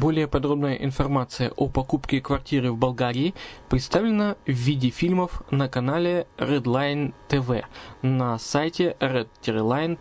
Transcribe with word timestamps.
Более 0.00 0.26
подробная 0.28 0.76
информация 0.76 1.52
о 1.56 1.68
покупке 1.68 2.22
квартиры 2.22 2.72
в 2.72 2.78
Болгарии 2.78 3.34
представлена 3.68 4.36
в 4.46 4.50
виде 4.50 4.88
фильмов 4.88 5.42
на 5.50 5.68
канале 5.68 6.26
Redline 6.38 7.12
TV 7.28 7.64
на 8.00 8.38
сайте 8.38 8.96
redline.xyz 8.98 9.92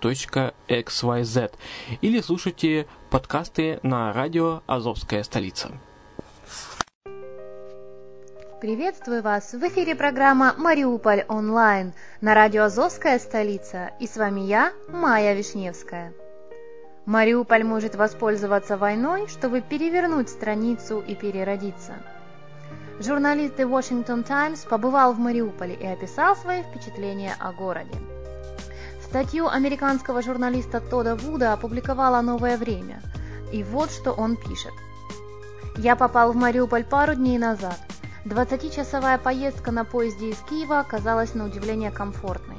или 1.99 2.21
слушайте 2.21 2.87
подкасты 3.09 3.81
на 3.83 4.13
радио 4.13 4.61
«Азовская 4.67 5.23
столица». 5.23 5.71
Приветствую 8.61 9.21
вас! 9.21 9.51
В 9.51 9.61
эфире 9.67 9.95
программа 9.95 10.55
«Мариуполь 10.57 11.25
онлайн» 11.27 11.91
на 12.21 12.35
радио 12.35 12.63
«Азовская 12.63 13.19
столица» 13.19 13.91
и 13.99 14.07
с 14.07 14.15
вами 14.15 14.39
я, 14.39 14.71
Майя 14.87 15.33
Вишневская. 15.33 16.13
Мариуполь 17.09 17.63
может 17.63 17.95
воспользоваться 17.95 18.77
войной, 18.77 19.27
чтобы 19.27 19.61
перевернуть 19.61 20.29
страницу 20.29 20.99
и 20.99 21.15
переродиться. 21.15 21.93
Журналист 22.99 23.57
The 23.57 23.67
Washington 23.67 24.23
Times 24.23 24.59
побывал 24.59 25.13
в 25.13 25.19
Мариуполе 25.19 25.73
и 25.73 25.87
описал 25.87 26.35
свои 26.35 26.61
впечатления 26.61 27.33
о 27.39 27.51
городе. 27.51 27.97
Статью 29.01 29.47
американского 29.47 30.21
журналиста 30.21 30.81
Тода 30.81 31.15
Вуда 31.15 31.53
опубликовала 31.53 32.21
«Новое 32.21 32.57
время». 32.57 33.01
И 33.51 33.63
вот 33.63 33.89
что 33.89 34.11
он 34.11 34.35
пишет. 34.35 34.73
«Я 35.77 35.95
попал 35.95 36.33
в 36.33 36.35
Мариуполь 36.35 36.83
пару 36.83 37.15
дней 37.15 37.39
назад. 37.39 37.79
20-часовая 38.25 39.17
поездка 39.17 39.71
на 39.71 39.83
поезде 39.83 40.29
из 40.29 40.37
Киева 40.47 40.79
оказалась 40.79 41.33
на 41.33 41.45
удивление 41.45 41.89
комфортной. 41.89 42.58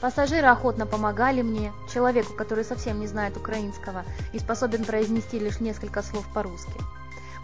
Пассажиры 0.00 0.46
охотно 0.46 0.86
помогали 0.86 1.42
мне, 1.42 1.72
человеку, 1.92 2.32
который 2.34 2.64
совсем 2.64 3.00
не 3.00 3.08
знает 3.08 3.36
украинского 3.36 4.04
и 4.32 4.38
способен 4.38 4.84
произнести 4.84 5.40
лишь 5.40 5.58
несколько 5.58 6.02
слов 6.02 6.24
по-русски. 6.32 6.80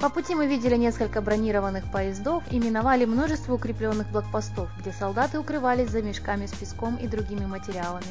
По 0.01 0.09
пути 0.09 0.35
мы 0.35 0.47
видели 0.47 0.77
несколько 0.77 1.21
бронированных 1.21 1.91
поездов 1.91 2.45
и 2.51 2.59
миновали 2.59 3.05
множество 3.07 3.55
укрепленных 3.55 4.09
блокпостов, 4.11 4.69
где 4.79 4.93
солдаты 4.93 5.39
укрывались 5.39 5.91
за 5.91 6.03
мешками 6.03 6.47
с 6.47 6.53
песком 6.53 6.97
и 6.97 7.09
другими 7.09 7.47
материалами. 7.47 8.07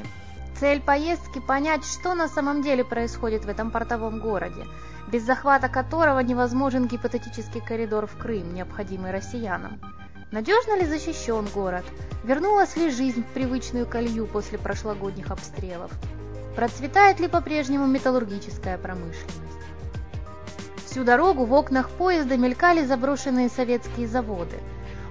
Цель 0.60 0.81
поездки– 0.81 1.40
понять, 1.48 1.86
что 1.86 2.14
на 2.14 2.28
самом 2.28 2.62
деле 2.62 2.84
происходит 2.84 3.46
в 3.46 3.50
этом 3.50 3.72
портовом 3.72 4.20
городе, 4.20 4.66
без 5.12 5.24
захвата 5.24 5.70
которого 5.70 6.20
невозможен 6.20 6.88
гипотетический 6.88 7.62
коридор 7.62 8.08
в 8.08 8.18
Крым, 8.18 8.54
необходимый 8.54 9.12
россиянам. 9.12 9.80
Надежно 10.33 10.79
ли 10.79 10.88
защищен 10.88 11.47
город? 11.53 11.85
Вернулась 12.23 12.75
ли 12.75 12.89
жизнь 12.89 13.23
в 13.23 13.33
привычную 13.35 13.85
колью 13.85 14.25
после 14.25 14.57
прошлогодних 14.57 15.29
обстрелов? 15.29 15.91
Процветает 16.55 17.19
ли 17.19 17.27
по-прежнему 17.27 17.85
металлургическая 17.85 18.79
промышленность? 18.79 19.61
Всю 20.88 21.03
дорогу 21.03 21.45
в 21.45 21.53
окнах 21.53 21.91
поезда 21.91 22.35
мелькали 22.35 22.83
заброшенные 22.83 23.47
советские 23.47 24.07
заводы. 24.07 24.57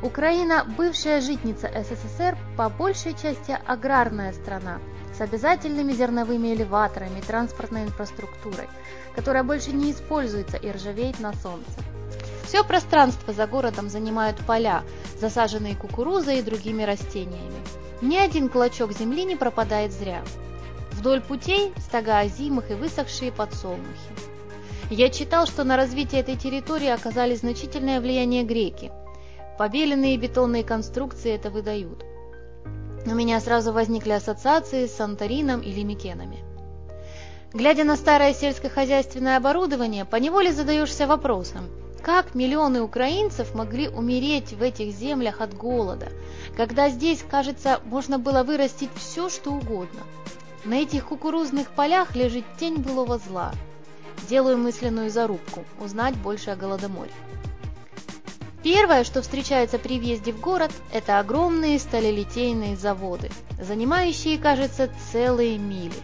Украина– 0.03 0.67
бывшая 0.77 1.21
житница 1.21 1.69
СССР, 1.69 2.37
по 2.57 2.69
большей 2.69 3.13
части 3.13 3.57
аграрная 3.65 4.33
страна, 4.33 4.81
с 5.17 5.21
обязательными 5.21 5.93
зерновыми 5.93 6.53
элеваторами 6.53 7.21
и 7.21 7.23
транспортной 7.23 7.85
инфраструктурой, 7.85 8.69
которая 9.15 9.45
больше 9.45 9.71
не 9.71 9.93
используется 9.93 10.57
и 10.57 10.73
ржавеет 10.73 11.21
на 11.21 11.33
солнце. 11.33 11.92
Все 12.45 12.65
пространство 12.65 13.33
за 13.33 13.47
городом 13.47 13.89
занимают 13.89 14.39
поля, 14.39 14.83
засаженные 15.21 15.77
кукурузой 15.77 16.39
и 16.39 16.43
другими 16.43 16.83
растениями. 16.83 17.63
Ни 18.01 18.17
один 18.17 18.49
клочок 18.49 18.93
земли 18.93 19.25
не 19.25 19.37
пропадает 19.37 19.93
зря. 19.93 20.23
Вдоль 20.93 21.21
путей 21.21 21.73
стога 21.79 22.19
озимых 22.19 22.71
и 22.71 22.75
высохшие 22.75 23.33
подсолнухи. 23.33 24.13
Я 24.91 25.09
читал, 25.09 25.47
что 25.47 25.65
на 25.65 25.77
развитие 25.77 26.21
этой 26.21 26.37
территории 26.37 26.89
оказали 26.89 27.35
значительное 27.35 28.01
влияние 28.01 28.43
греки. 28.43 28.91
Побеленные 29.57 30.17
бетонные 30.17 30.65
конструкции 30.65 31.33
это 31.33 31.49
выдают. 31.51 32.05
У 33.07 33.15
меня 33.15 33.41
сразу 33.41 33.73
возникли 33.73 34.11
ассоциации 34.11 34.87
с 34.87 34.95
Санторином 34.95 35.61
или 35.61 35.83
Микенами. 35.83 36.39
Глядя 37.53 37.85
на 37.85 37.97
старое 37.97 38.35
сельскохозяйственное 38.35 39.37
оборудование, 39.37 40.05
поневоле 40.05 40.53
задаешься 40.53 41.07
вопросом– 41.07 41.69
как 42.03 42.35
миллионы 42.35 42.83
украинцев 42.83 43.55
могли 43.55 43.89
умереть 43.89 44.53
в 44.53 44.63
этих 44.63 44.93
землях 44.93 45.41
от 45.41 45.55
голода, 45.55 46.09
когда 46.57 46.91
здесь, 46.91 47.25
кажется, 47.29 47.81
можно 47.85 48.19
было 48.19 48.43
вырастить 48.43 48.91
все, 48.97 49.29
что 49.29 49.53
угодно? 49.53 50.01
На 50.65 50.75
этих 50.75 51.07
кукурузных 51.07 51.71
полях 51.71 52.15
лежит 52.17 52.45
тень 52.59 52.77
былого 52.77 53.19
зла. 53.19 53.53
Делаю 54.29 54.59
мысленную 54.59 55.11
зарубку– 55.11 55.65
узнать 55.81 56.17
больше 56.17 56.51
о 56.51 56.57
Голодоморе. 56.57 57.11
Первое, 58.63 59.03
что 59.03 59.23
встречается 59.23 59.79
при 59.79 59.99
въезде 59.99 60.33
в 60.33 60.41
город, 60.41 60.71
это 60.93 61.19
огромные 61.19 61.81
сталелитейные 61.81 62.77
заводы, 62.77 63.31
занимающие, 63.61 64.39
кажется, 64.39 64.89
целые 65.11 65.59
мили. 65.59 65.95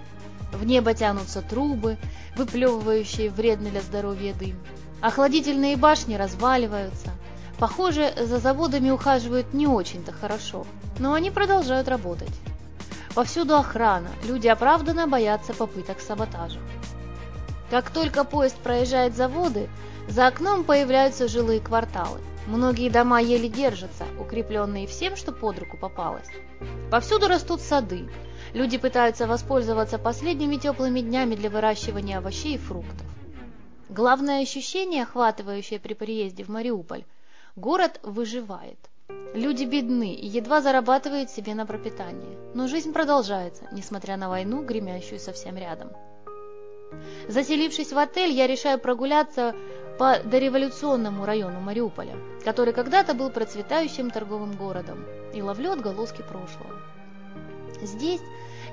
В 0.53 0.65
небо 0.65 0.93
тянутся 0.95 1.41
трубы, 1.43 1.99
выплевывающие 2.37 3.31
вредный 3.31 3.71
для 3.71 3.81
здоровья 3.81 4.35
дым. 4.35 4.56
Охладительные 5.00 5.77
башни 5.77 6.17
разваливаются. 6.17 7.11
Похоже, 7.59 8.12
за 8.17 8.39
заводами 8.39 8.91
ухаживают 8.91 9.55
не 9.55 9.67
очень-то 9.67 10.12
хорошо, 10.12 10.67
но 10.99 11.15
они 11.15 11.31
продолжают 11.31 11.89
работать. 11.89 12.33
Повсюду 13.15 13.56
охрана, 13.56 14.11
люди 14.25 14.49
оправданно 14.49 15.06
боятся 15.06 15.55
попыток 15.55 16.00
саботажа. 16.00 16.61
Как 17.71 17.91
только 17.91 18.25
поезд 18.25 18.56
проезжает 18.59 19.17
заводы, 19.17 19.69
за 20.09 20.27
окном 20.27 20.65
появляются 20.65 21.29
жилые 21.29 21.61
кварталы. 21.61 22.21
Многие 22.47 22.89
дома 22.89 23.21
еле 23.21 23.49
держатся, 23.49 24.05
укрепленные 24.19 24.87
всем, 24.87 25.17
что 25.17 25.33
под 25.33 25.59
руку 25.59 25.77
попалось. 25.77 26.29
Повсюду 26.91 27.29
растут 27.29 27.61
сады. 27.61 28.09
Люди 28.55 28.79
пытаются 28.79 29.27
воспользоваться 29.27 29.99
последними 29.99 30.56
теплыми 30.56 31.00
днями 31.00 31.35
для 31.35 31.50
выращивания 31.50 32.19
овощей 32.19 32.55
и 32.55 32.59
фруктов. 32.59 33.08
Главное 33.88 34.43
ощущение, 34.43 35.05
охватывающее 35.05 35.81
при 35.81 35.94
приезде 35.94 36.44
в 36.44 36.49
Мариуполь– 36.49 37.05
город 37.56 37.99
выживает. 38.02 38.79
Люди 39.32 39.64
бедны 39.64 40.12
и 40.12 40.26
едва 40.26 40.61
зарабатывают 40.61 41.31
себе 41.31 41.55
на 41.55 41.64
пропитание, 41.64 42.38
но 42.55 42.69
жизнь 42.69 42.93
продолжается, 42.93 43.64
несмотря 43.73 44.19
на 44.19 44.29
войну, 44.29 44.62
гремящую 44.62 45.19
совсем 45.19 45.56
рядом. 45.56 45.90
Заселившись 47.29 47.93
в 47.93 47.99
отель, 47.99 48.32
я 48.32 48.46
решаю 48.46 48.79
прогуляться 48.79 49.55
по 49.99 50.19
дореволюционному 50.23 51.25
району 51.25 51.61
Мариуполя, 51.61 52.17
который 52.44 52.75
когда-то 52.75 53.14
был 53.14 53.31
процветающим 53.31 54.11
торговым 54.11 54.52
городом, 54.52 55.05
и 55.32 55.40
ловлю 55.40 55.73
отголоски 55.73 56.20
прошлого. 56.23 56.82
Здесь 57.81 58.20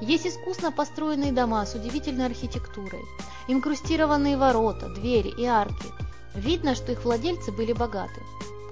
есть 0.01 0.27
искусно 0.27 0.73
построенные 0.73 1.31
дома 1.31 1.65
с 1.65 1.73
удивительной 1.73 2.25
архитектурой, 2.25 3.01
инкрустированные 3.47 4.37
ворота, 4.37 4.89
двери 4.89 5.29
и 5.29 5.45
арки. 5.45 5.87
Видно, 6.33 6.75
что 6.75 6.91
их 6.91 7.03
владельцы 7.03 7.51
были 7.51 7.73
богаты. 7.73 8.21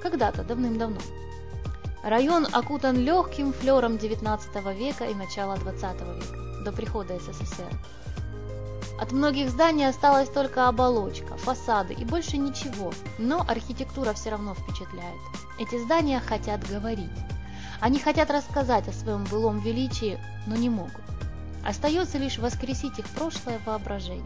Когда-то, 0.01 0.43
давным-давно. 0.43 0.99
Район 2.03 2.47
окутан 2.51 2.97
легким 2.97 3.53
флером 3.53 3.93
XIX 3.95 4.75
века 4.77 5.05
и 5.05 5.13
начала 5.13 5.55
XX 5.55 6.15
века, 6.15 6.63
до 6.63 6.71
прихода 6.73 7.17
СССР. 7.17 7.71
От 8.99 9.11
многих 9.11 9.49
зданий 9.49 9.87
осталась 9.87 10.29
только 10.29 10.67
оболочка, 10.67 11.35
фасады 11.37 11.93
и 11.93 12.05
больше 12.05 12.37
ничего, 12.37 12.93
но 13.17 13.45
архитектура 13.47 14.13
все 14.13 14.31
равно 14.31 14.53
впечатляет. 14.53 15.19
Эти 15.59 15.81
здания 15.81 16.19
хотят 16.19 16.67
говорить. 16.67 17.09
Они 17.79 17.99
хотят 17.99 18.29
рассказать 18.31 18.87
о 18.87 18.93
своем 18.93 19.23
былом 19.25 19.59
величии, 19.59 20.19
но 20.45 20.55
не 20.55 20.69
могут. 20.69 21.01
Остается 21.65 22.17
лишь 22.17 22.37
воскресить 22.37 22.99
их 22.99 23.05
прошлое 23.09 23.59
воображение. 23.65 24.23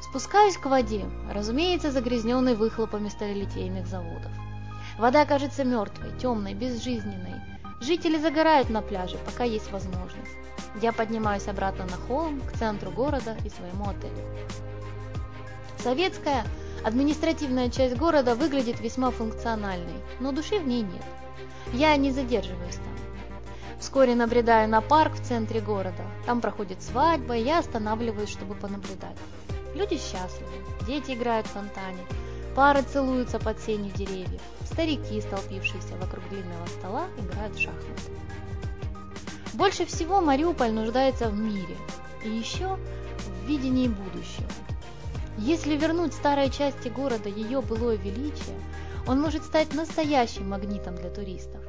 Спускаюсь 0.00 0.56
к 0.56 0.66
воде, 0.66 1.04
разумеется, 1.30 1.90
загрязненной 1.90 2.54
выхлопами 2.54 3.08
сталелитейных 3.08 3.86
заводов. 3.86 4.32
Вода 4.98 5.24
кажется 5.24 5.64
мертвой, 5.64 6.10
темной, 6.18 6.54
безжизненной. 6.54 7.40
Жители 7.80 8.18
загорают 8.18 8.70
на 8.70 8.82
пляже, 8.82 9.18
пока 9.24 9.44
есть 9.44 9.70
возможность. 9.70 10.36
Я 10.80 10.92
поднимаюсь 10.92 11.48
обратно 11.48 11.84
на 11.84 11.96
холм, 12.06 12.40
к 12.40 12.52
центру 12.52 12.90
города 12.90 13.36
и 13.44 13.50
своему 13.50 13.88
отелю. 13.88 14.12
Советская 15.78 16.44
административная 16.84 17.70
часть 17.70 17.96
города 17.96 18.34
выглядит 18.34 18.80
весьма 18.80 19.10
функциональной, 19.10 20.00
но 20.18 20.32
души 20.32 20.58
в 20.58 20.66
ней 20.66 20.82
нет. 20.82 21.04
Я 21.72 21.96
не 21.96 22.10
задерживаюсь 22.10 22.76
там. 22.76 22.84
Вскоре 23.78 24.14
набредаю 24.14 24.68
на 24.68 24.82
парк 24.82 25.14
в 25.14 25.26
центре 25.26 25.60
города. 25.60 26.04
Там 26.26 26.42
проходит 26.42 26.82
свадьба, 26.82 27.36
и 27.36 27.42
я 27.42 27.60
останавливаюсь, 27.60 28.28
чтобы 28.28 28.54
понаблюдать. 28.54 29.16
Люди 29.74 29.96
счастливы, 29.96 30.50
дети 30.86 31.12
играют 31.12 31.46
в 31.46 31.50
фонтане, 31.50 32.04
пары 32.56 32.82
целуются 32.82 33.38
под 33.38 33.60
сенью 33.60 33.92
деревьев, 33.94 34.40
старики, 34.64 35.20
столпившиеся 35.20 35.96
вокруг 36.00 36.28
длинного 36.28 36.66
стола, 36.66 37.06
играют 37.18 37.54
в 37.54 37.60
шахматы. 37.60 38.12
Больше 39.54 39.84
всего 39.86 40.20
Мариуполь 40.20 40.72
нуждается 40.72 41.28
в 41.28 41.38
мире 41.38 41.76
и 42.24 42.28
еще 42.28 42.78
в 43.18 43.48
видении 43.48 43.88
будущего. 43.88 44.48
Если 45.38 45.76
вернуть 45.76 46.14
старой 46.14 46.50
части 46.50 46.88
города 46.88 47.28
ее 47.28 47.60
былое 47.60 47.96
величие, 47.96 48.58
он 49.06 49.20
может 49.20 49.44
стать 49.44 49.74
настоящим 49.74 50.50
магнитом 50.50 50.96
для 50.96 51.10
туристов. 51.10 51.60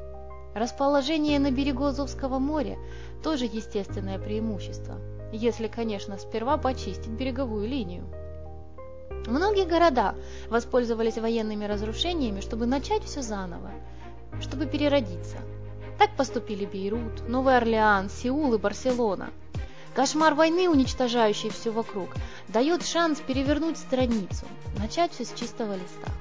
Расположение 0.54 1.40
на 1.40 1.52
берегу 1.52 1.86
Азовского 1.86 2.40
моря– 2.40 2.78
тоже 3.24 3.46
естественное 3.46 4.20
преимущество, 4.20 5.00
если, 5.32 5.68
конечно, 5.68 6.18
сперва 6.18 6.58
почистить 6.58 7.10
береговую 7.10 7.68
линию. 7.68 8.04
Многие 9.28 9.66
города 9.66 10.16
воспользовались 10.50 11.18
военными 11.18 11.66
разрушениями, 11.66 12.42
чтобы 12.42 12.66
начать 12.66 13.04
все 13.04 13.22
заново, 13.22 13.72
чтобы 14.42 14.66
переродиться– 14.66 15.38
так 16.02 16.16
поступили 16.16 16.66
Бейрут, 16.66 17.30
Новый 17.30 17.56
Орлеан, 17.56 18.10
Сеул 18.10 18.56
и 18.56 18.58
Барселона. 18.58 19.30
Кошмар 19.94 20.34
войны, 20.34 20.68
уничтожающий 20.68 21.52
все 21.52 21.70
вокруг, 21.70 22.10
дает 22.48 22.84
шанс 22.84 23.20
перевернуть 23.20 23.78
страницу, 23.78 24.48
начать 24.80 25.12
все 25.12 25.26
с 25.26 25.34
чистого 25.34 25.74
листа. 25.74 26.12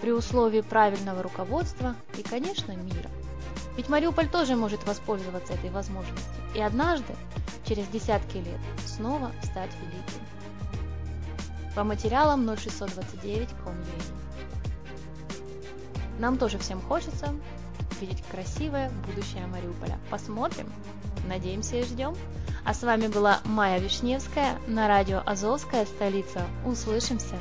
При 0.00 0.12
условии 0.12 0.60
правильного 0.60 1.24
руководства 1.24 1.96
и, 2.16 2.22
конечно, 2.22 2.70
мира. 2.70 3.10
Ведь 3.76 3.88
Мариуполь 3.88 4.28
тоже 4.28 4.54
может 4.54 4.86
воспользоваться 4.86 5.54
этой 5.54 5.70
возможностью 5.70 6.43
и 6.54 6.60
однажды, 6.60 7.14
через 7.66 7.86
десятки 7.88 8.38
лет, 8.38 8.60
снова 8.86 9.32
стать 9.42 9.70
великим. 9.80 10.20
По 11.74 11.82
материалам 11.82 12.46
0629 12.46 13.48
Нам 16.18 16.38
тоже 16.38 16.58
всем 16.58 16.80
хочется, 16.80 17.34
видеть 18.00 18.22
красивое 18.30 18.90
будущее 19.06 19.46
Мариуполя. 19.46 19.98
Посмотрим, 20.10 20.72
надеемся 21.26 21.76
и 21.76 21.82
ждем. 21.82 22.14
А 22.64 22.72
с 22.72 22.82
вами 22.82 23.08
была 23.08 23.40
Майя 23.44 23.78
Вишневская 23.78 24.58
на 24.66 24.88
радио 24.88 25.22
«Азовская 25.26 25.84
столица». 25.84 26.46
Услышимся! 26.64 27.36